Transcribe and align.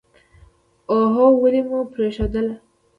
اوهووو 0.89 1.41
ولې 1.43 1.61
مو 1.67 1.79
پرېښودله. 1.93 2.53